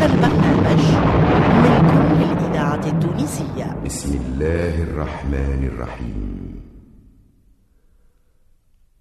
[0.00, 0.82] هذا البرنامج
[1.62, 3.82] من كل الإذاعة التونسية.
[3.84, 6.60] بسم الله الرحمن الرحيم.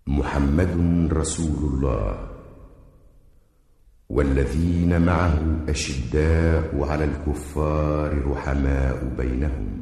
[0.07, 2.29] محمد رسول الله.
[4.09, 5.39] والذين معه
[5.69, 9.81] أشداء على الكفار رحماء بينهم.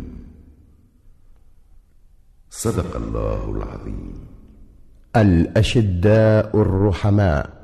[2.49, 4.13] صدق الله العظيم.
[5.15, 7.56] الأشداء الرحماء.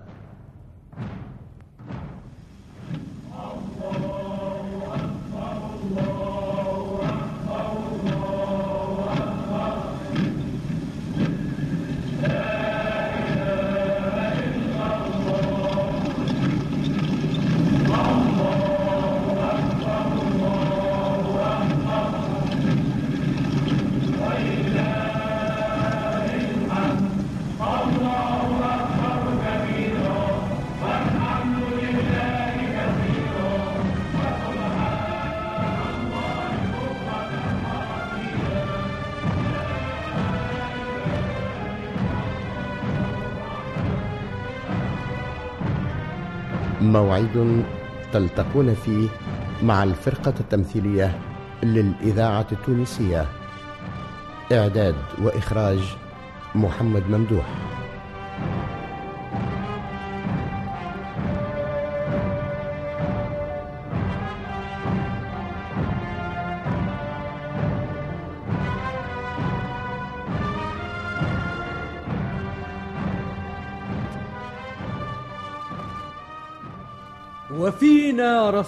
[46.91, 47.63] موعد
[48.13, 49.07] تلتقون فيه
[49.63, 51.19] مع الفرقة التمثيلية
[51.63, 53.25] للإذاعة التونسية.
[54.51, 55.79] إعداد وإخراج
[56.55, 57.45] محمد ممدوح.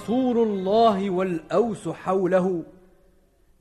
[0.06, 2.64] رسول الله والأوس حوله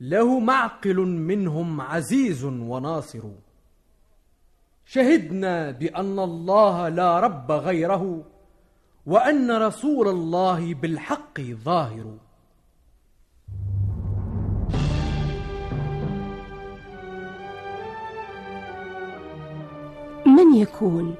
[0.01, 3.21] له معقل منهم عزيز وناصر.
[4.85, 8.23] شهدنا بأن الله لا رب غيره
[9.05, 12.17] وأن رسول الله بالحق ظاهر.
[20.25, 21.15] من يكون؟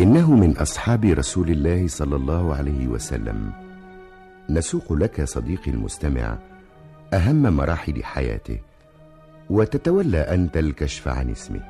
[0.00, 3.61] إنه من أصحاب رسول الله صلى الله عليه وسلم.
[4.50, 6.38] نسوق لك صديقي المستمع
[7.12, 8.58] أهم مراحل حياته
[9.50, 11.60] وتتولى أنت الكشف عن اسمه.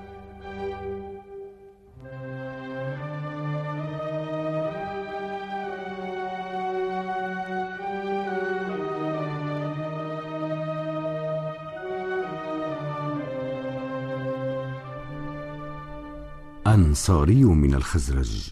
[16.66, 18.50] أنصاري من الخزرج.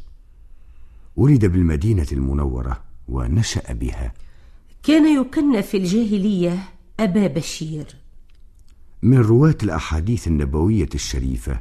[1.17, 2.90] ولد بالمدينة المنورة.
[3.11, 4.13] ونشأ بها.
[4.83, 6.59] كان يكن في الجاهلية
[7.01, 7.87] أبا بشير.
[9.03, 11.61] من رواة الأحاديث النبوية الشريفة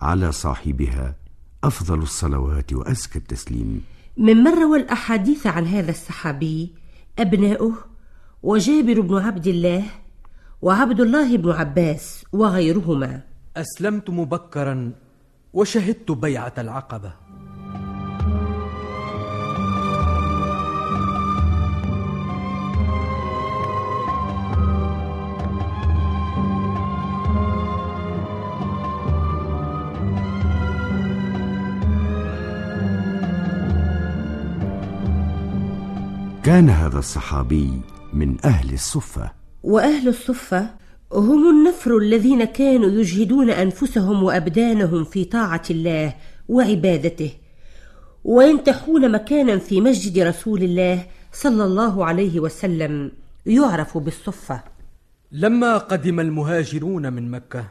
[0.00, 1.16] على صاحبها
[1.64, 3.82] أفضل الصلوات وأزكى التسليم.
[4.16, 6.74] ممن روى الأحاديث عن هذا الصحابي
[7.18, 7.74] أبناؤه
[8.42, 9.84] وجابر بن عبد الله
[10.62, 13.20] وعبد الله بن عباس وغيرهما.
[13.56, 14.92] أسلمت مبكرا
[15.52, 17.25] وشهدت بيعة العقبة.
[36.46, 37.80] كان هذا الصحابي
[38.12, 39.32] من أهل الصفة.
[39.62, 40.70] وأهل الصفة
[41.12, 46.14] هم النفر الذين كانوا يجهدون أنفسهم وأبدانهم في طاعة الله
[46.48, 47.32] وعبادته
[48.24, 53.12] وينتحون مكانا في مسجد رسول الله صلى الله عليه وسلم
[53.46, 54.62] يعرف بالصفة.
[55.32, 57.68] لما قدم المهاجرون من مكة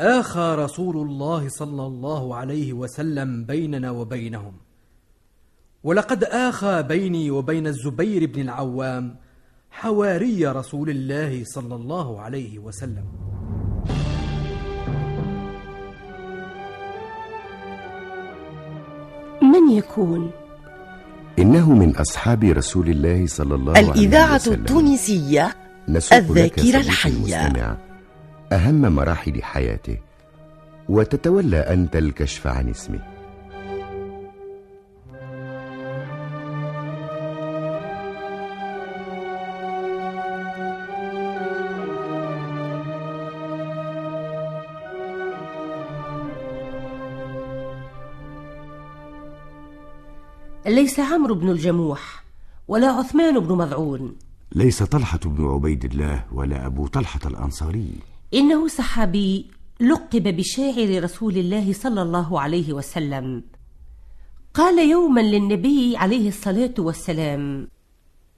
[0.00, 4.65] آخى رسول الله صلى الله عليه وسلم بيننا وبينهم.
[5.86, 9.16] ولقد آخى بيني وبين الزبير بن العوام
[9.70, 13.04] حواري رسول الله صلى الله عليه وسلم.
[19.42, 20.30] من يكون؟
[21.38, 24.04] إنه من أصحاب رسول الله صلى الله عليه وسلم.
[24.04, 25.54] الإذاعة التونسية
[25.88, 27.78] الذاكرة الحية.
[28.52, 29.96] أهم مراحل حياته
[30.88, 33.15] وتتولى أنت الكشف عن اسمه.
[50.86, 52.24] ليس عمرو بن الجموح
[52.68, 54.16] ولا عثمان بن مضعون
[54.52, 57.90] ليس طلحة بن عبيد الله ولا أبو طلحة الأنصاري.
[58.34, 59.50] إنه صحابي
[59.80, 63.42] لقب بشاعر رسول الله صلى الله عليه وسلم.
[64.54, 67.68] قال يوما للنبي عليه الصلاة والسلام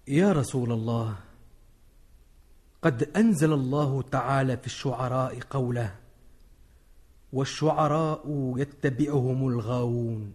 [0.08, 1.16] يا رسول الله
[2.82, 5.94] قد أنزل الله تعالى في الشعراء قوله
[7.32, 10.32] والشعراء يتبعهم الغاوون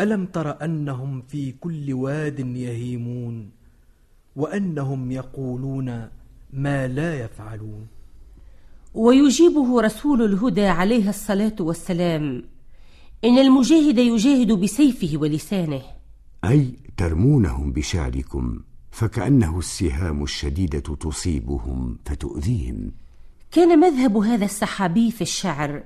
[0.00, 3.50] ألم تر أنهم في كل واد يهيمون
[4.36, 6.08] وأنهم يقولون
[6.52, 7.86] ما لا يفعلون؟
[8.94, 12.44] ويجيبه رسول الهدى عليه الصلاة والسلام.
[13.24, 15.82] إن المجاهد يجاهد بسيفه ولسانه.
[16.44, 18.60] أي ترمونهم بشعركم
[18.90, 22.92] فكأنه السهام الشديدة تصيبهم فتؤذيهم.
[23.52, 25.82] كان مذهب هذا السحابي في الشعر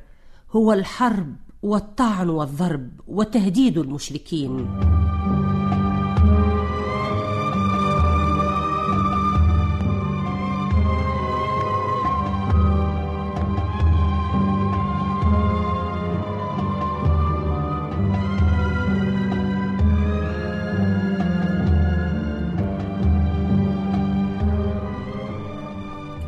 [0.51, 1.37] هو الحرب.
[1.63, 4.69] والطعن والضرب وتهديد المشركين.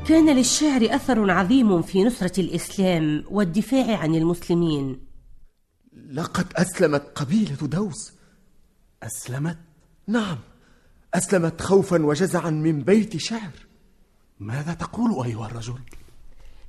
[0.07, 5.14] كان للشعر أثر عظيم في نصرة الإسلام والدفاع عن المسلمين.
[6.15, 8.13] لقد أسلمت قبيلة دوس
[9.03, 9.59] أسلمت؟
[10.07, 10.39] نعم
[11.15, 13.53] أسلمت خوفا وجزعا من بيت شعر
[14.41, 15.79] ماذا تقول أيها الرجل؟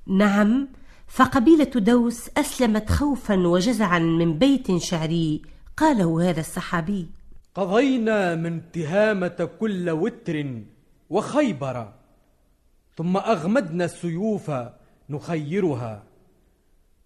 [0.08, 0.68] نعم
[1.08, 5.42] فقبيلة دوس أسلمت خوفا وجزعا من بيت شعري
[5.78, 7.08] قاله هذا الصحابي
[7.56, 10.62] قضينا من تهامه كل وتر
[11.10, 11.94] وخيبر
[12.98, 14.52] ثم أغمدنا السيوف
[15.10, 16.04] نخيرها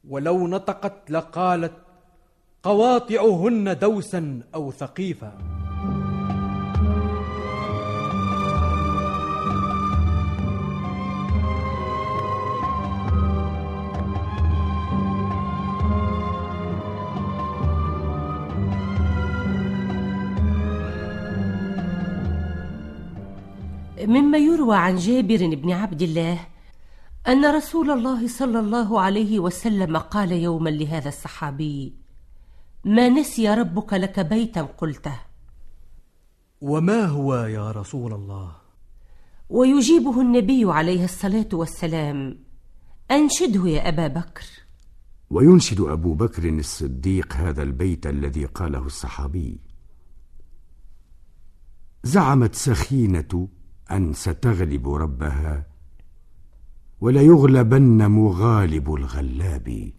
[0.09, 1.88] ولو نطقت لقالت
[2.63, 5.37] قواطعهن دوسا أو ثقيفا.
[24.07, 26.39] مما يروى عن جابر بن عبد الله
[27.27, 31.98] أن رسول الله صلى الله عليه وسلم قال يوما لهذا الصحابي
[32.85, 35.19] ما نسي ربك لك بيتا قلته.
[36.61, 38.51] وما هو يا رسول الله؟
[39.49, 42.39] ويجيبه النبي عليه الصلاة والسلام.
[43.11, 44.45] أنشده يا أبا بكر.
[45.29, 49.59] وينشد أبو بكر الصديق هذا البيت الذي قاله الصحابي.
[52.03, 53.47] زعمت سخينة
[53.91, 55.67] أن ستغلب ربها
[57.01, 59.91] وليغلبن مغالب الغلاب.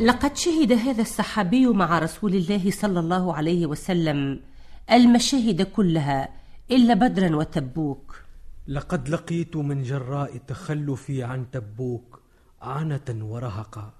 [0.00, 4.40] لقد شهد هذا الصحابي مع رسول الله صلى الله عليه وسلم
[4.92, 6.28] المشاهد كلها
[6.70, 8.16] إلا بدرا وتبوك.
[8.68, 12.20] لقد لقيت من جراء تخلفي عن تبوك
[12.62, 13.92] عنة ورهقا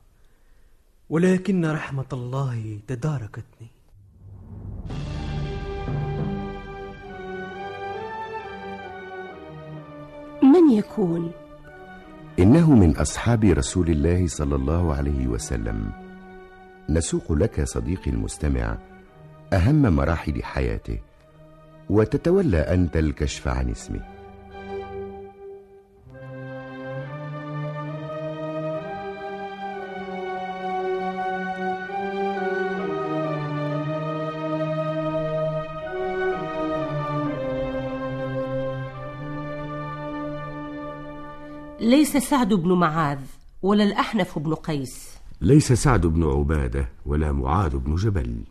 [1.11, 3.69] ولكن رحمة الله تداركتني.
[10.43, 11.32] من يكون؟
[12.41, 15.91] إنه من أصحاب رسول الله صلى الله عليه وسلم.
[16.89, 18.79] نسوق لك صديقي المستمع
[19.53, 20.99] أهم مراحل حياته
[21.91, 24.01] وتتولى أنت الكشف عن اسمه.
[41.81, 43.19] ليس سعد بن معاذ
[43.63, 45.08] ولا الأحنف بن قيس.
[45.41, 48.44] ليس سعد بن عبادة ولا معاذ بن جبل.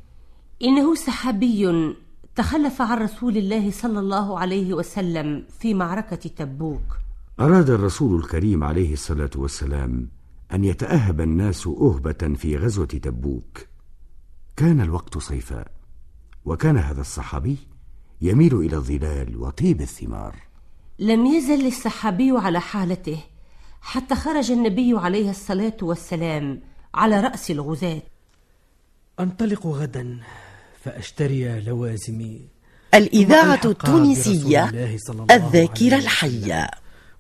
[0.63, 1.95] إنه سحابي
[2.35, 6.97] تخلف عن رسول الله صلى الله عليه وسلم في معركة تبوك.
[7.39, 10.07] أراد الرسول الكريم عليه الصلاة والسلام
[10.53, 13.59] أن يتأهب الناس أهبة في غزوة تبوك.
[14.57, 15.65] كان الوقت صيفا
[16.45, 17.57] وكان هذا الصحابي
[18.21, 20.48] يميل إلى الظلال وطيب الثمار.
[20.99, 23.23] لم يزل السحابي على حالته
[23.81, 26.61] حتى خرج النبي عليه الصلاة والسلام
[26.93, 28.01] على رأس الغزاة.
[29.19, 30.19] أنطلق غدا
[30.83, 32.47] فأشتري لوازمي.
[32.93, 34.69] الإذاعة التونسية
[35.31, 36.71] الذاكرة الحية.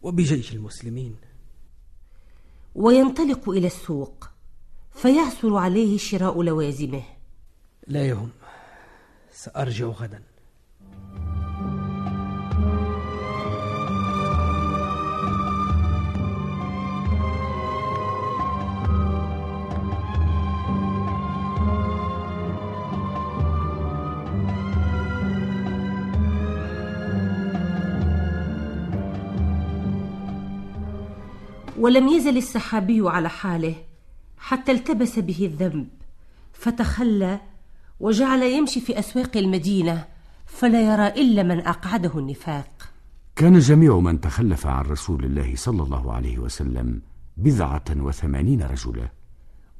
[0.01, 1.15] وبجيش المسلمين.
[2.75, 4.29] وينطلق إلى السوق
[4.93, 7.03] فيعثر عليه شراء لوازمه.
[7.87, 8.29] لا يهم
[9.33, 10.21] سأرجع غدا.
[31.79, 33.75] ولم يزل السحابي على حاله
[34.37, 35.87] حتى التبس به الذنب
[36.53, 37.39] فتخلى
[37.99, 40.05] وجعل يمشي في أسواق المدينة
[40.45, 42.89] فلا يرى إلا من أقعده النفاق.
[43.35, 47.01] كان جميع من تخلف عن رسول الله صلى الله عليه وسلم
[47.37, 49.09] بضعة وثمانين رجلا.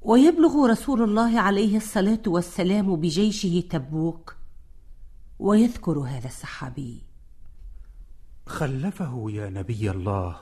[0.01, 4.36] ويبلغ رسول الله عليه الصلاة والسلام بجيشه تبوك
[5.39, 7.03] ويذكر هذا الصحابي
[8.46, 10.36] خلفه يا نبي الله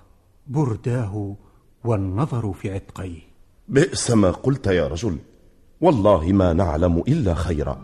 [0.48, 1.36] برداه
[1.84, 3.20] والنظر في عتقيه.
[3.68, 5.18] بئس ما قلت يا رجل.
[5.82, 7.82] والله ما نعلم إلا خيرا.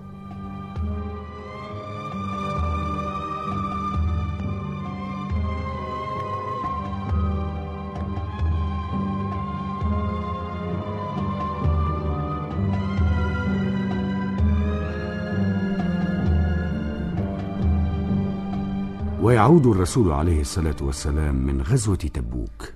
[19.21, 22.73] ويعود الرسول عليه الصلاة والسلام من غزوة تبوك.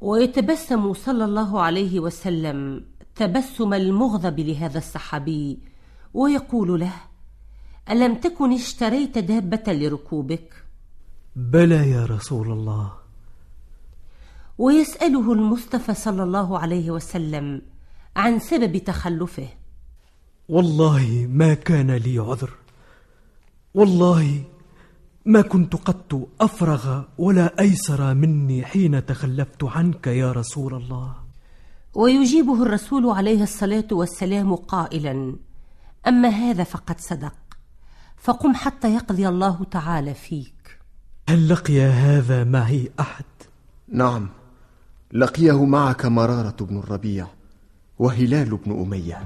[0.00, 2.84] ويتبسم صلى الله عليه وسلم
[3.16, 5.58] تبسم المغضب لهذا الصحابي
[6.14, 6.92] ويقول له
[7.90, 10.64] ألم تكن اشتريت دابة لركوبك؟
[11.36, 12.92] بلى يا رسول الله.
[14.58, 17.62] ويسأله المصطفى صلى الله عليه وسلم
[18.16, 19.48] عن سبب تخلفه.
[20.48, 22.50] والله ما كان لي عذر
[23.74, 24.42] والله
[25.28, 31.14] ما كنت قط أفرغ ولا أيسر مني حين تخلفت عنك يا رسول الله.
[31.94, 35.36] ويجيبه الرسول عليه الصلاة والسلام قائلا
[36.06, 37.34] أما هذا فقد صدق
[38.16, 40.78] فقم حتى يقضي الله تعالى فيك.
[41.28, 43.24] هل لقي هذا معي أحد؟
[43.88, 44.28] نعم
[45.12, 47.26] لقيه معك مرارة بن الربيع
[47.98, 49.22] وهلال بن أمية.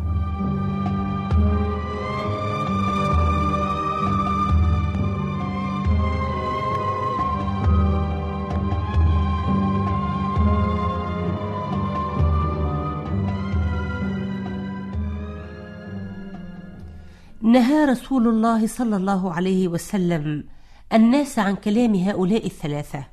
[17.52, 20.44] نهى رسول الله صلى الله عليه وسلم
[20.92, 23.04] الناس عن كلام هؤلاء الثلاثة.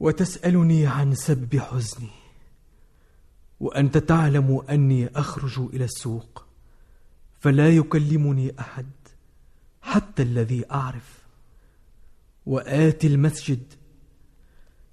[0.00, 2.10] وتسألني عن سبب حزني
[3.60, 6.44] وأنت تعلم أني أخرج إلى السوق
[7.40, 8.86] فلا يكلمني أحد
[9.82, 11.22] حتى الذي أعرف.
[12.46, 13.62] واتي المسجد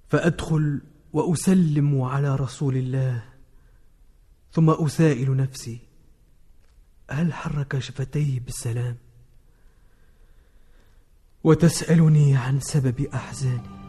[0.08, 0.80] فأدخل
[1.12, 3.22] وأسلم على رسول الله
[4.52, 5.89] ثم أسائل نفسي.
[7.12, 8.96] هل حرك شفتيه بالسلام؟
[11.44, 13.80] وتسألني عن سبب أحزاني.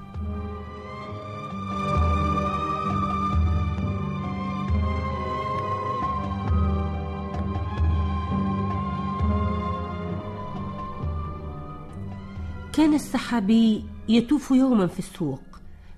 [12.73, 15.43] كان السحابي يطوف يوما في السوق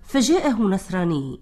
[0.03, 1.39] فجاءه نصراني.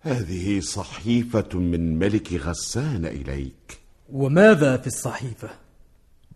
[0.00, 3.80] هذه صحيفة من ملك غسان إليك.
[4.12, 5.48] وماذا في الصحيفة؟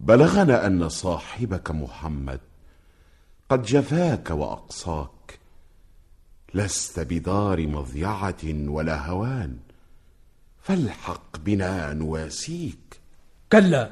[0.01, 2.41] بلغنا أن صاحبك محمد
[3.49, 5.39] قد جفاك وأقصاك
[6.55, 9.57] لست بدار مضيعة ولا هوان
[10.63, 13.01] فالحق بنا نواسيك.
[13.53, 13.91] كلا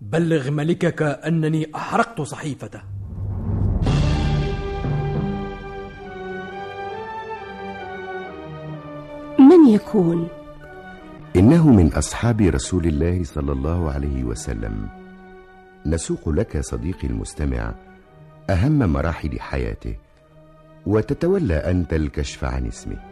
[0.00, 2.82] بلغ ملكك أنني أحرقت صحيفته.
[9.38, 10.41] من يكون؟
[11.36, 14.88] إنه من أصحاب رسول الله صلى الله عليه وسلم.
[15.86, 17.74] نسوق لك صديقي المستمع
[18.50, 19.96] أهم مراحل حياته
[20.86, 23.11] وتتولى انت الكشف عن اسمه.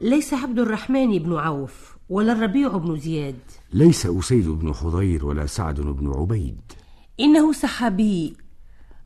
[0.00, 3.38] ليس عبد الرحمن بن عوف ولا الربيع بن زياد.
[3.72, 6.60] ليس أسيد بن حضير ولا سعد بن عبيد.
[7.20, 8.36] إنه صحابي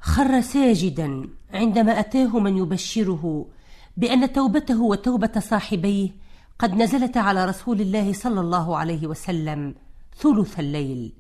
[0.01, 3.47] خر ساجدا عندما أتاه من يبشره
[3.97, 6.09] بأن توبته وتوبة صاحبيه
[6.59, 9.75] قد نزلت على رسول الله صلى الله عليه وسلم
[10.19, 11.13] ثلث الليل.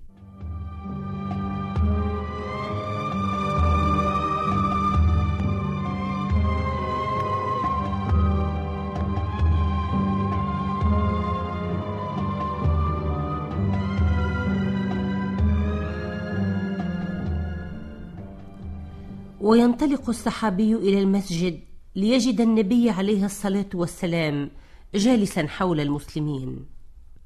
[19.44, 21.60] وينطلق الصحابي إلى المسجد
[21.96, 24.50] ليجد النبي عليه الصلاة والسلام
[24.94, 26.66] جالسا حول المسلمين.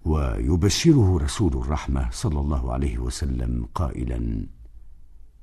[0.04, 4.46] ويبشره رسول الرحمة صلى الله عليه وسلم قائلا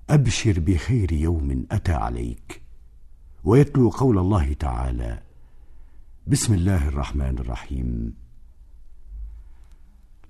[0.10, 2.62] أبشر بخير يوم أتى عليك.
[3.44, 5.20] ويتلو قول الله تعالى
[6.28, 8.14] بسم الله الرحمن الرحيم.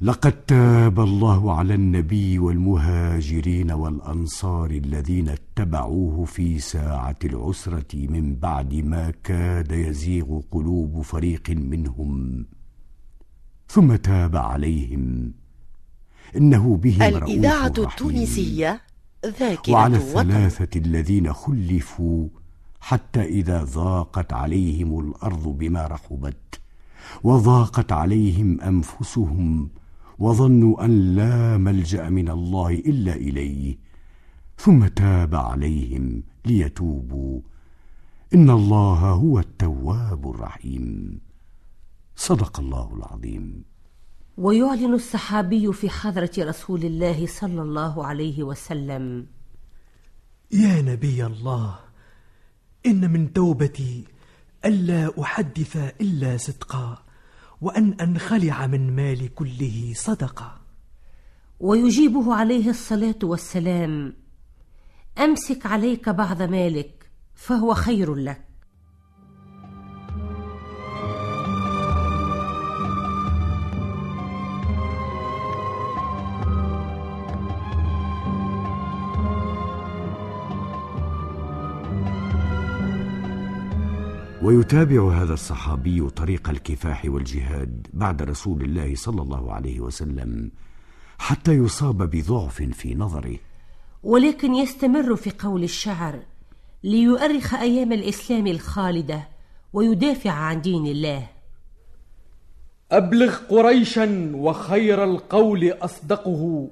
[0.02, 9.14] لقد تاب الله على النبي والمهاجرين والأنصار الذين اتبعوه في ساعة العسرة من بعد ما
[9.24, 12.46] كاد يزيغ قلوب فريق منهم.
[13.68, 15.34] ثم تاب عليهم.
[16.36, 18.82] إنه بهم الإذاعة التونسية
[19.26, 20.08] ذاكرة وعلى وطن.
[20.08, 22.28] الثلاثة الذين خلفوا
[22.82, 26.60] حتى إذا ضاقت عليهم الأرض بما رحبت
[27.24, 29.70] وضاقت عليهم أنفسهم
[30.20, 33.78] وظنوا أن لا ملجأ من الله إلا إليه
[34.58, 37.42] ثم تاب عليهم ليتوبوا.
[38.34, 41.20] إن الله هو التواب الرحيم.
[42.16, 43.64] صدق الله العظيم.
[44.38, 49.28] ويعلن الصحابي في حضرة رسول الله صلى الله عليه وسلم.
[50.52, 51.80] يا نبي الله
[52.86, 54.04] إن من توبتي
[54.66, 57.05] ألا أحدث إلا صدقا.
[57.62, 60.62] وأن أنخلع من مالي كله صدقة.
[61.60, 64.14] ويجيبه عليه الصلاة والسلام.
[65.18, 68.45] أمسك عليك بعض مالك فهو خير لك.
[84.46, 90.52] ويتابع هذا الصحابي طريق الكفاح والجهاد بعد رسول الله صلى الله عليه وسلم
[91.18, 93.38] حتى يصاب بضعف في نظره.
[94.04, 96.20] ولكن يستمر في قول الشعر
[96.84, 99.28] ليؤرخ أيام الإسلام الخالدة
[99.74, 101.28] ويدافع عن دين الله.
[102.92, 106.70] أبلغ قريشا وخير القول أصدقه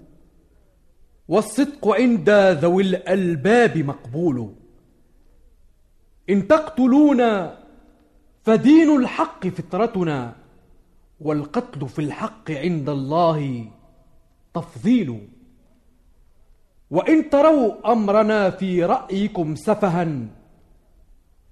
[1.28, 2.30] والصدق عند
[2.62, 4.54] ذوي الألباب مقبول.
[6.30, 7.63] إن تقتلونا
[8.44, 10.36] فدين الحق فطرتنا
[11.22, 13.68] والقتل في الحق عند الله
[14.54, 15.28] تفضيل.
[16.92, 20.28] وإن تروا أمرنا في رأيكم سفها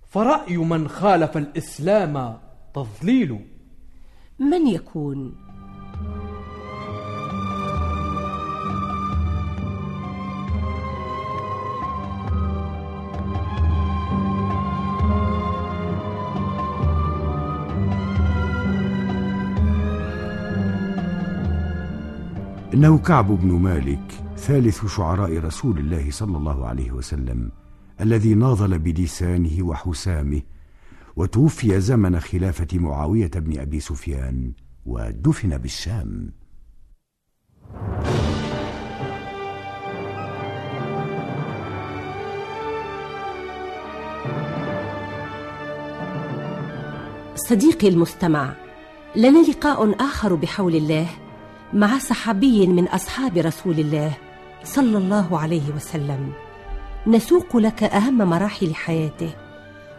[0.09, 2.37] فرأي من خالف الإسلام
[2.73, 3.45] تضليل
[4.39, 5.35] من يكون؟
[22.73, 27.51] انه كعب بن مالك ثالث شعراء رسول الله صلى الله عليه وسلم
[28.01, 30.41] الذي ناضل بلسانه وحسامه
[31.15, 34.51] وتوفي زمن خلافة معاوية بن أبي سفيان
[34.85, 36.31] ودفن بالشام.
[47.35, 48.53] صديقي المستمع
[49.15, 51.07] لنا لقاء آخر بحول الله
[51.73, 54.17] مع صحابي من أصحاب رسول الله
[54.63, 56.33] صلى الله عليه وسلم.
[57.07, 59.33] نسوق لك أهم مراحل حياته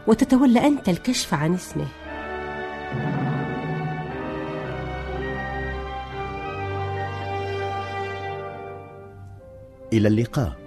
[0.07, 1.87] وتتولى أنت الكشف عن اسمه.
[9.93, 10.62] إلى اللقاء.